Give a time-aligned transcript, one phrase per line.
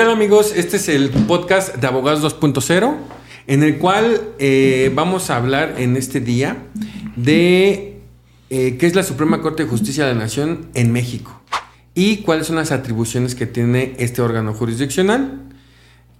[0.00, 0.54] ¿Qué tal amigos?
[0.56, 2.96] Este es el podcast de Abogados 2.0
[3.46, 6.56] en el cual eh, vamos a hablar en este día
[7.16, 8.00] de
[8.48, 11.42] eh, qué es la Suprema Corte de Justicia de la Nación en México
[11.94, 15.38] y cuáles son las atribuciones que tiene este órgano jurisdiccional.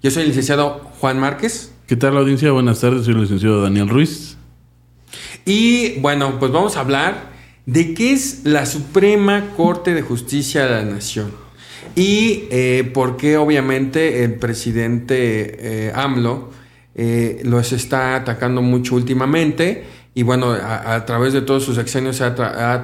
[0.03, 1.73] Yo soy el licenciado Juan Márquez.
[1.87, 2.51] ¿Qué tal la audiencia?
[2.53, 4.37] Buenas tardes, soy el licenciado Daniel Ruiz.
[5.47, 7.31] Y bueno, pues vamos a hablar
[7.65, 11.50] de qué es la Suprema Corte de Justicia de la Nación.
[11.95, 16.51] Y eh, por qué obviamente el presidente eh, AMLO
[16.95, 19.85] eh, los está atacando mucho últimamente.
[20.13, 22.35] Y bueno, a, través de todos sus acciones ha,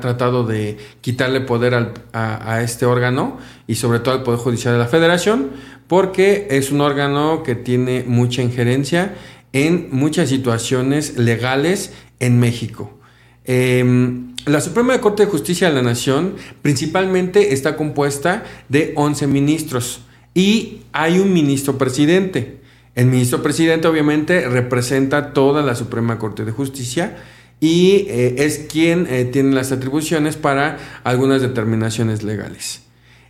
[0.00, 4.78] tratado de quitarle poder a, a, este órgano y sobre todo al Poder Judicial de
[4.78, 5.50] la Federación,
[5.88, 9.16] porque es un órgano que tiene mucha injerencia
[9.52, 12.96] en muchas situaciones legales en México.
[13.44, 20.02] Em, la Suprema Corte de Justicia de la Nación principalmente está compuesta de 11 ministros
[20.34, 22.58] y hay un ministro presidente.
[22.94, 27.16] El ministro presidente obviamente representa toda la Suprema Corte de Justicia
[27.58, 32.82] y eh, es quien eh, tiene las atribuciones para algunas determinaciones legales.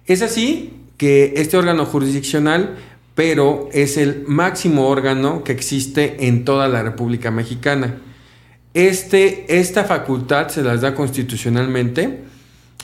[0.04, 2.76] Es así que este órgano jurisdiccional,
[3.14, 8.00] pero es el máximo órgano que existe en toda la República Mexicana.
[8.76, 12.20] Este, esta facultad se las da constitucionalmente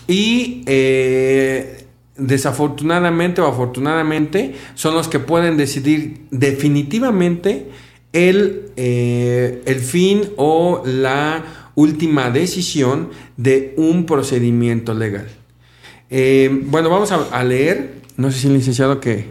[0.08, 1.84] y eh,
[2.16, 7.66] desafortunadamente o afortunadamente son los que pueden decidir definitivamente
[8.14, 15.28] el, eh, el fin o la última decisión de un procedimiento legal.
[16.08, 19.27] Eh, bueno, vamos a, a, leer, no sé si el licenciado que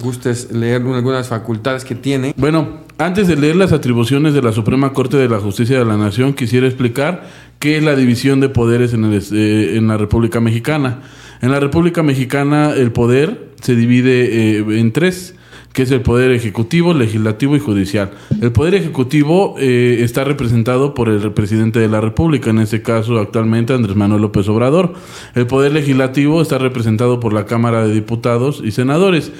[0.00, 2.34] gustes leer algunas facultades que tiene.
[2.36, 5.98] Bueno, antes de leer las atribuciones de la Suprema Corte de la Justicia de la
[5.98, 10.40] Nación, quisiera explicar qué es la división de poderes en, el, eh, en la República
[10.40, 11.02] Mexicana.
[11.42, 15.34] En la República Mexicana el poder se divide eh, en tres
[15.74, 18.12] que es el Poder Ejecutivo, Legislativo y Judicial.
[18.40, 23.18] El Poder Ejecutivo eh, está representado por el presidente de la República, en este caso
[23.18, 24.94] actualmente Andrés Manuel López Obrador.
[25.34, 29.32] El Poder Legislativo está representado por la Cámara de Diputados y Senadores,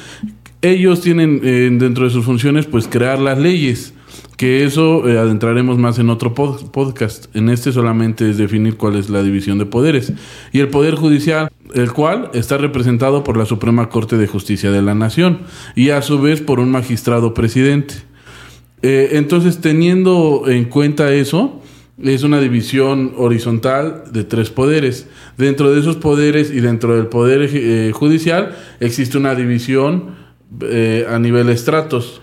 [0.64, 3.92] ellos tienen eh, dentro de sus funciones pues crear las leyes,
[4.38, 7.26] que eso eh, adentraremos más en otro podcast.
[7.36, 10.14] En este solamente es definir cuál es la división de poderes.
[10.52, 14.80] Y el Poder Judicial, el cual está representado por la Suprema Corte de Justicia de
[14.80, 15.40] la Nación
[15.74, 17.96] y a su vez por un magistrado presidente.
[18.80, 21.60] Eh, entonces, teniendo en cuenta eso,
[22.02, 25.08] es una división horizontal de tres poderes.
[25.36, 30.23] Dentro de esos poderes y dentro del Poder Judicial existe una división
[30.62, 32.22] eh, a nivel estratos,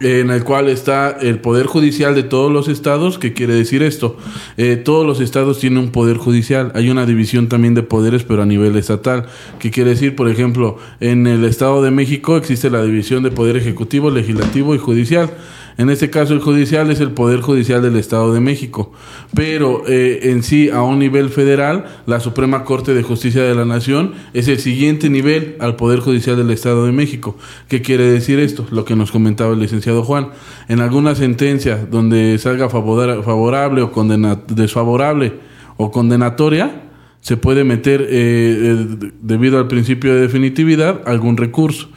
[0.00, 3.18] en el cual está el poder judicial de todos los estados.
[3.18, 4.16] ¿Qué quiere decir esto?
[4.56, 6.72] Eh, todos los estados tienen un poder judicial.
[6.74, 9.26] Hay una división también de poderes, pero a nivel estatal.
[9.58, 10.16] ¿Qué quiere decir?
[10.16, 14.78] Por ejemplo, en el Estado de México existe la división de poder ejecutivo, legislativo y
[14.78, 15.30] judicial.
[15.78, 18.92] En este caso, el judicial es el Poder Judicial del Estado de México.
[19.34, 23.64] Pero eh, en sí, a un nivel federal, la Suprema Corte de Justicia de la
[23.64, 27.36] Nación es el siguiente nivel al Poder Judicial del Estado de México.
[27.68, 28.66] ¿Qué quiere decir esto?
[28.70, 30.28] Lo que nos comentaba el licenciado Juan.
[30.68, 34.04] En alguna sentencia donde salga favorable o
[34.48, 35.32] desfavorable
[35.76, 36.82] o condenatoria,
[37.20, 41.88] se puede meter, eh, eh, debido al principio de definitividad, algún recurso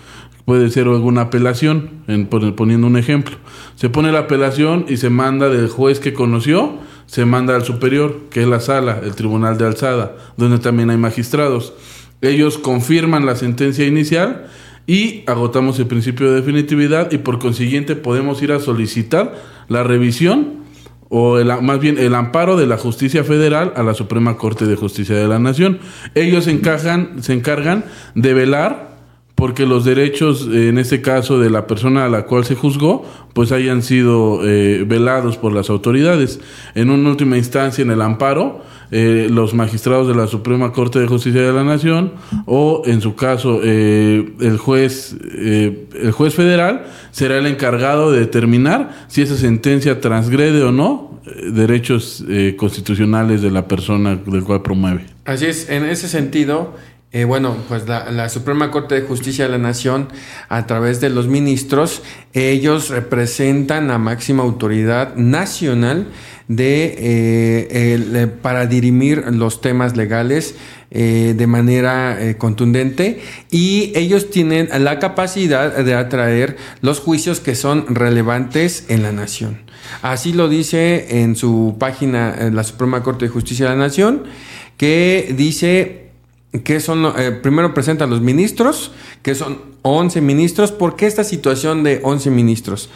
[0.45, 3.37] puede ser alguna apelación, en, poniendo un ejemplo.
[3.75, 8.21] Se pone la apelación y se manda del juez que conoció, se manda al superior,
[8.29, 11.73] que es la sala, el tribunal de alzada, donde también hay magistrados.
[12.21, 14.47] Ellos confirman la sentencia inicial
[14.87, 19.35] y agotamos el principio de definitividad y por consiguiente podemos ir a solicitar
[19.67, 20.63] la revisión
[21.09, 25.15] o más bien el amparo de la justicia federal a la Suprema Corte de Justicia
[25.15, 25.79] de la Nación.
[26.15, 28.92] Ellos encajan, se encargan de velar
[29.43, 33.51] porque los derechos, en este caso de la persona a la cual se juzgó, pues
[33.51, 36.40] hayan sido eh, velados por las autoridades.
[36.75, 41.07] En una última instancia, en el amparo, eh, los magistrados de la Suprema Corte de
[41.07, 42.13] Justicia de la Nación
[42.45, 49.07] o, en su caso, eh, el juez, el juez federal será el encargado de determinar
[49.09, 51.19] si esa sentencia transgrede o no
[51.51, 52.23] derechos
[52.55, 55.05] constitucionales de la persona del cual promueve.
[55.25, 56.75] Así es, en ese sentido
[57.15, 60.07] eh, bueno, pues la, Suprema Corte de Justicia de la Nación,
[60.49, 62.01] a través de los ministros,
[62.33, 66.07] ellos representan la máxima autoridad nacional
[66.47, 66.95] de,
[67.69, 70.55] eh, para dirimir los temas legales
[70.89, 73.21] eh, de manera contundente
[73.51, 79.59] y ellos tienen la capacidad de atraer los juicios que son relevantes en la nación.
[80.01, 84.23] Así lo dice en su página la Suprema Corte de Justicia de la Nación,
[84.77, 86.03] que dice
[86.64, 88.91] que son, eh, primero presenta los ministros,
[89.22, 90.72] que son 11 ministros.
[90.72, 92.90] ¿Por qué esta situación de 11 ministros?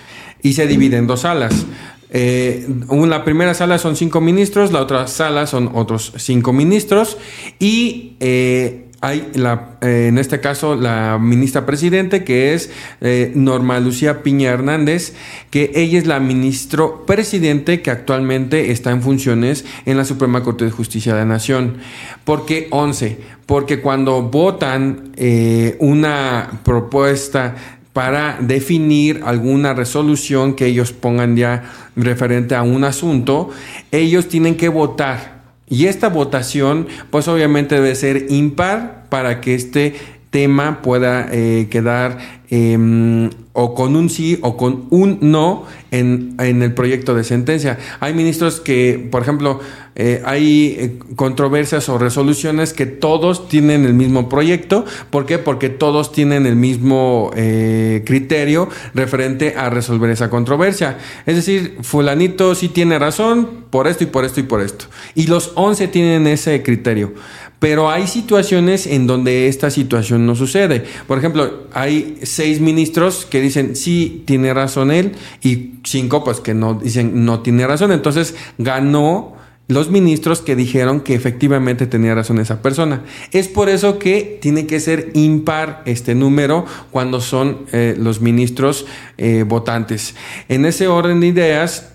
[0.44, 1.66] Y se divide en dos salas.
[2.10, 7.18] Eh, la primera sala son cinco ministros, la otra sala son otros cinco ministros
[7.60, 12.72] y eh, hay la, eh, en este caso la ministra presidente que es
[13.02, 15.14] eh, Norma Lucía Piña Hernández,
[15.52, 20.66] que ella es la ministro presidente que actualmente está en funciones en la Suprema Corte
[20.66, 21.78] de Justicia de la Nación.
[22.24, 23.20] ¿Por qué 11?
[23.46, 27.56] Porque cuando votan eh, una propuesta
[27.94, 31.64] para definir alguna resolución que ellos pongan ya
[31.96, 33.50] referente a un asunto,
[33.92, 35.37] ellos tienen que votar
[35.70, 39.96] y esta votación, pues obviamente debe ser impar para que este
[40.30, 42.18] tema pueda eh, quedar
[42.50, 47.78] em, o con un sí o con un no en, el proyecto de sentencia.
[48.00, 49.60] Hay ministros que, por ejemplo,
[49.98, 54.86] eh, hay eh, controversias o resoluciones que todos tienen el mismo proyecto.
[55.10, 55.40] ¿Por qué?
[55.40, 60.98] Porque todos tienen el mismo criterio referente a resolver esa controversia.
[61.26, 64.86] Es decir, fulanito sí tiene razón por esto y por esto y por esto.
[65.16, 67.14] Y los 11 tienen ese criterio.
[67.60, 70.86] Pero hay situaciones en donde esta situación no sucede.
[71.08, 76.54] Por ejemplo, hay seis ministros que dicen sí tiene razón él y cinco pues que
[76.54, 77.92] no dicen no tiene razón.
[77.92, 79.37] Entonces ganó
[79.68, 83.04] los ministros que dijeron que efectivamente tenía razón esa persona.
[83.32, 88.86] Es por eso que tiene que ser impar este número cuando son eh, los ministros
[89.18, 90.16] eh, votantes.
[90.48, 91.90] En ese orden de ideas,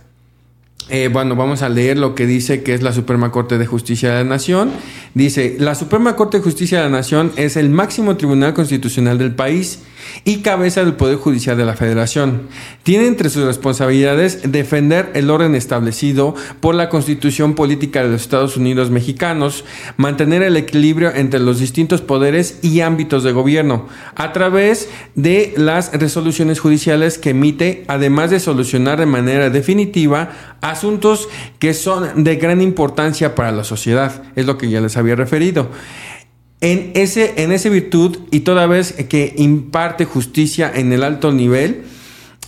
[0.88, 4.10] eh, bueno, vamos a leer lo que dice que es la Suprema Corte de Justicia
[4.10, 4.70] de la Nación.
[5.14, 9.34] Dice, la Suprema Corte de Justicia de la Nación es el máximo tribunal constitucional del
[9.34, 9.80] país
[10.24, 12.48] y cabeza del Poder Judicial de la Federación.
[12.82, 18.56] Tiene entre sus responsabilidades defender el orden establecido por la Constitución Política de los Estados
[18.56, 19.64] Unidos Mexicanos,
[19.98, 25.92] mantener el equilibrio entre los distintos poderes y ámbitos de gobierno, a través de las
[25.92, 31.28] resoluciones judiciales que emite, además de solucionar de manera definitiva asuntos
[31.58, 34.22] que son de gran importancia para la sociedad.
[34.34, 35.68] Es lo que ya les había referido.
[36.62, 41.82] En ese, en esa virtud y toda vez que imparte justicia en el alto nivel,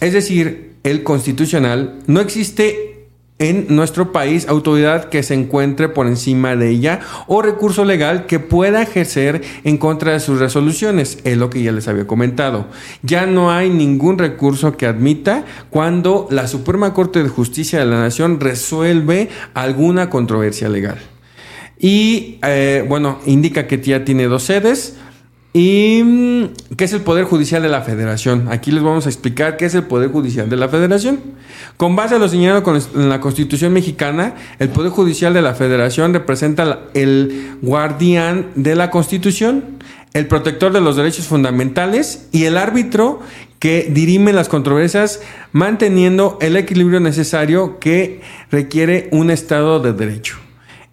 [0.00, 2.93] es decir, el constitucional, no existe
[3.38, 8.38] en nuestro país autoridad que se encuentre por encima de ella o recurso legal que
[8.38, 12.66] pueda ejercer en contra de sus resoluciones, es lo que ya les había comentado.
[13.02, 17.98] Ya no hay ningún recurso que admita cuando la Suprema Corte de Justicia de la
[17.98, 20.98] Nación resuelve alguna controversia legal.
[21.78, 24.96] Y eh, bueno, indica que ya tiene dos sedes.
[25.56, 28.48] ¿Y mm, qué es el Poder Judicial de la Federación?
[28.50, 31.20] Aquí les vamos a explicar qué es el Poder Judicial de la Federación.
[31.76, 32.64] Con base a lo señalado
[32.96, 38.90] en la Constitución mexicana, el Poder Judicial de la Federación representa el guardián de la
[38.90, 39.78] Constitución,
[40.12, 43.20] el protector de los derechos fundamentales y el árbitro
[43.60, 45.20] que dirime las controversias
[45.52, 50.36] manteniendo el equilibrio necesario que requiere un Estado de Derecho.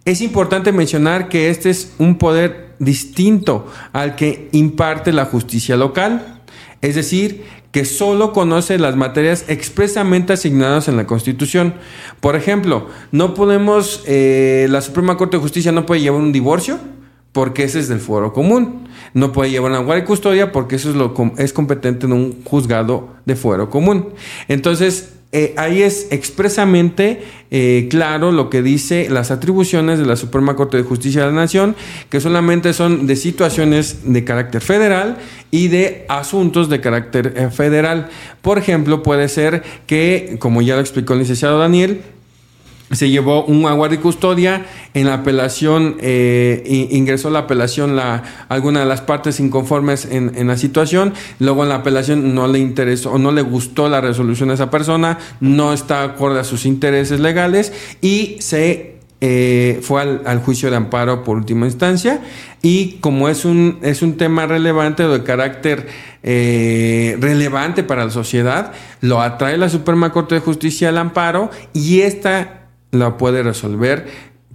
[0.04, 6.40] Es importante mencionar que este es un poder distinto al que imparte la justicia local,
[6.80, 11.74] es decir, que solo conoce las materias expresamente asignadas en la Constitución.
[12.20, 16.78] Por ejemplo, no podemos, eh, la Suprema Corte de Justicia no puede llevar un divorcio
[17.30, 18.88] porque ese es del foro común.
[19.14, 22.44] No puede llevar una guardia y custodia porque eso es, lo, es competente en un
[22.44, 24.08] juzgado de fuero común.
[24.48, 30.56] Entonces, eh, ahí es expresamente eh, claro lo que dice las atribuciones de la Suprema
[30.56, 31.74] Corte de Justicia de la Nación,
[32.10, 35.16] que solamente son de situaciones de carácter federal
[35.50, 38.10] y de asuntos de carácter eh, federal.
[38.42, 42.02] Por ejemplo, puede ser que, como ya lo explicó el licenciado Daniel,
[42.92, 48.80] se llevó un guardia y custodia, en la apelación eh, ingresó la apelación la, alguna
[48.80, 53.18] de las partes inconformes en, la situación, luego en la apelación no le interesó o
[53.18, 57.72] no le gustó la resolución de esa persona, no está acorde a sus intereses legales
[58.00, 58.92] y se
[59.24, 62.20] eh, fue al, juicio de amparo por última instancia.
[62.60, 65.86] Y como es un, es un tema relevante o de carácter
[66.24, 72.00] eh, relevante para la sociedad, lo atrae la Suprema Corte de Justicia al amparo y
[72.00, 72.61] esta
[72.92, 74.06] la puede resolver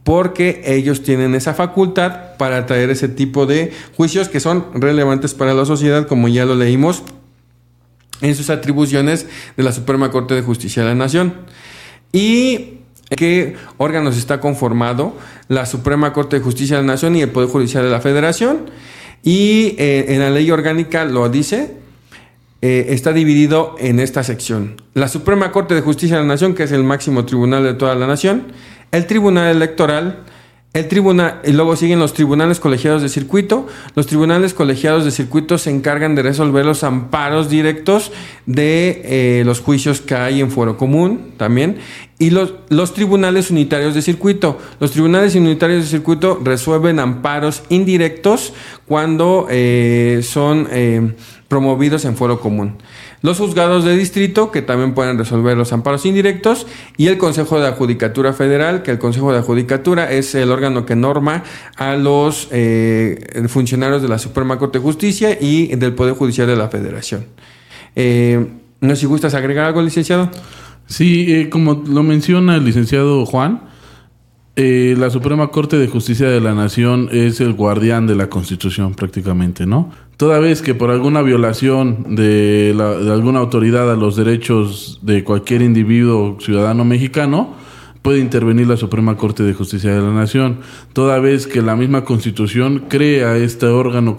[0.04, 5.54] porque ellos tienen esa facultad para traer ese tipo de juicios que son relevantes para
[5.54, 7.04] la sociedad, como ya lo leímos
[8.22, 9.28] en sus atribuciones
[9.58, 11.34] de la Suprema Corte de Justicia de la Nación.
[12.14, 12.78] ¿Y
[13.18, 15.18] qué órganos está conformado?
[15.50, 18.70] La Suprema Corte de Justicia de la Nación y el Poder Judicial de la Federación.
[19.24, 21.76] Y eh, en la ley orgánica lo dice,
[22.62, 24.82] eh, está dividido en esta sección.
[24.94, 27.96] La Suprema Corte de Justicia de la Nación, que es el máximo tribunal de toda
[27.96, 28.48] la nación,
[28.92, 30.24] el Tribunal Electoral,
[30.74, 33.66] El tribunal, y luego siguen los tribunales colegiados de circuito.
[33.96, 38.12] Los tribunales colegiados de circuito se encargan de resolver los amparos directos
[38.46, 41.78] de eh, los juicios que hay en fuero común también.
[42.20, 44.58] Y los, tribunales unitarios de circuito.
[44.80, 48.54] Los tribunales unitarios de circuito resuelven amparos indirectos
[48.88, 51.14] cuando eh, son eh,
[51.48, 52.78] promovidos en fuero común
[53.22, 57.68] los juzgados de distrito, que también pueden resolver los amparos indirectos, y el Consejo de
[57.68, 61.44] Adjudicatura Federal, que el Consejo de Adjudicatura es el órgano que norma
[61.76, 66.56] a los eh, funcionarios de la Suprema Corte de Justicia y del Poder Judicial de
[66.56, 67.26] la Federación.
[67.96, 68.48] Eh,
[68.80, 70.30] no sé si gustas agregar algo, licenciado.
[70.88, 73.62] Sí, eh, como lo menciona el licenciado Juan,
[74.56, 78.96] eh, la Suprema Corte de Justicia de la Nación es el guardián de la Constitución
[78.96, 79.92] prácticamente, ¿no?
[80.18, 85.62] Toda vez que por alguna violación de, de alguna autoridad a los derechos de cualquier
[85.62, 87.54] individuo ciudadano mexicano,
[88.02, 90.60] puede intervenir la Suprema Corte de Justicia de la Nación,
[90.94, 94.16] toda vez que la misma Constitución crea este órgano,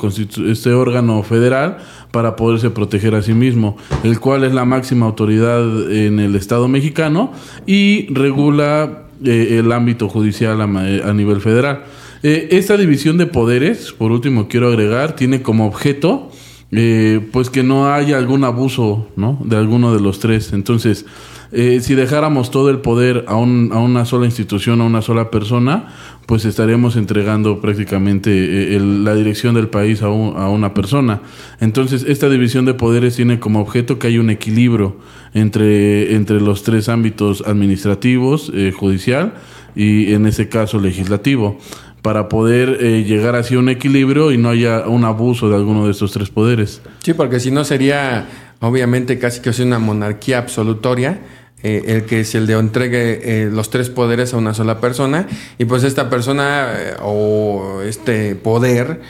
[0.46, 1.78] este órgano federal
[2.10, 6.68] para poderse proteger a sí mismo, el cual es la máxima autoridad en el Estado
[6.68, 7.32] mexicano
[7.66, 11.84] y regula eh, el ámbito judicial a, nivel federal.
[12.22, 16.30] Eh, esta división de poderes, por último quiero agregar, tiene como objeto
[16.70, 19.38] eh, pues que no haya algún abuso ¿no?
[19.44, 20.52] de alguno de los tres.
[20.52, 21.06] Entonces,
[21.50, 25.88] si dejáramos todo el poder a, un, a, una sola institución, a una sola persona,
[26.26, 31.22] pues estaríamos entregando prácticamente la dirección del país a, a, una persona.
[31.58, 34.98] Entonces, esta división de poderes tiene como objeto que haya un equilibrio
[35.34, 39.34] entre, entre los tres ámbitos administrativos, eh, judicial
[39.74, 41.58] y en ese caso legislativo,
[42.02, 45.92] para poder eh, llegar hacia un equilibrio y no haya un abuso de alguno de
[45.92, 46.80] estos tres poderes.
[47.02, 48.26] Sí, porque si no sería
[48.60, 51.20] obviamente casi que una monarquía absolutoria.
[51.64, 55.26] Eh, el que es el de entregue los tres poderes a una sola persona
[55.58, 56.68] y pues esta persona
[57.02, 59.00] o este poder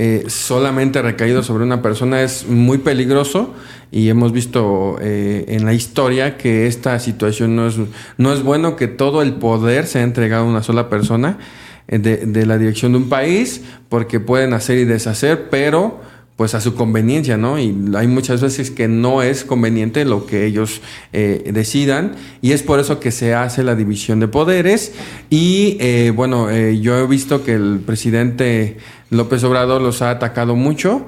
[0.00, 3.52] eh, solamente recaído sobre una persona es muy peligroso
[3.90, 7.78] y hemos visto eh, en la historia que esta situación no es,
[8.16, 11.42] no es bueno que todo el poder sea entregado a una sola persona eh,
[11.88, 16.00] de, de, la dirección de un país porque pueden hacer y deshacer, pero
[16.38, 17.58] pues a su conveniencia, ¿no?
[17.58, 20.80] Y hay muchas veces que no es conveniente lo que ellos
[21.12, 24.92] eh, decidan y es por eso que se hace la división de poderes
[25.30, 28.76] y eh, bueno, eh, yo he visto que el presidente
[29.10, 31.06] López Obrador los ha atacado mucho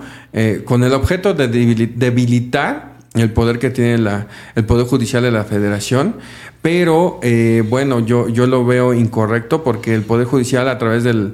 [0.65, 5.45] con el objeto de debilitar el poder que tiene la, el Poder Judicial de la
[5.45, 6.17] Federación,
[6.63, 11.33] pero eh, bueno, yo, yo lo veo incorrecto porque el Poder Judicial a través del,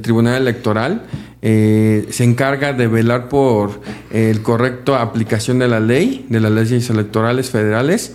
[0.00, 1.06] Tribunal Electoral
[1.42, 3.80] eh, se encarga de velar por
[4.12, 8.14] el correcto aplicación de la ley, de las leyes electorales federales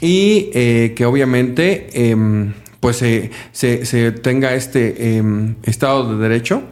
[0.00, 6.62] y eh, que obviamente em, pues se, se, tenga este em, Estado de Derecho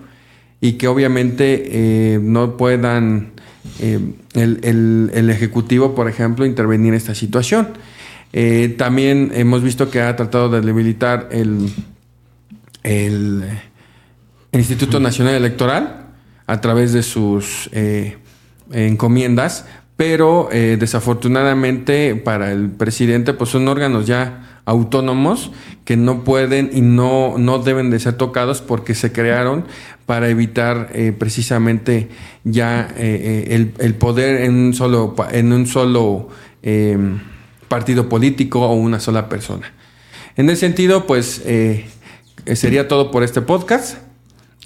[0.60, 3.32] y que obviamente no puedan
[3.80, 7.68] el, el Ejecutivo, por ejemplo, intervenir en esta situación.
[8.32, 11.72] Eh, también hemos visto que ha tratado de debilitar el,
[12.82, 13.44] el,
[14.52, 16.06] Instituto Nacional Electoral
[16.46, 18.18] a través de sus eh,
[18.72, 19.64] encomiendas,
[19.96, 25.50] pero eh, desafortunadamente para el presidente pues son órganos ya autónomos
[25.84, 29.64] que no pueden y no, no deben de ser tocados porque se crearon
[30.06, 32.08] para evitar precisamente
[32.44, 36.28] ya el, el, poder en un solo en un solo
[37.68, 39.72] partido político o una sola persona.
[40.36, 41.86] En ese sentido, pues eh,
[42.54, 43.98] sería todo por este podcast.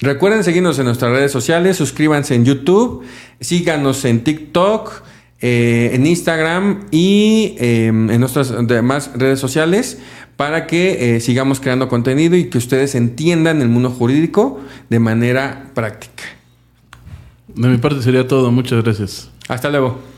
[0.00, 3.04] Recuerden seguirnos en nuestras redes sociales, suscríbanse en YouTube,
[3.40, 5.02] síganos en TikTok,
[5.46, 9.98] eh, en Instagram y em, en nuestras demás redes sociales
[10.38, 14.58] para que eh, sigamos creando contenido y que ustedes entiendan el mundo jurídico
[14.88, 16.24] de manera práctica.
[17.54, 19.30] De mi parte sería todo, muchas gracias.
[19.46, 20.13] Hasta luego.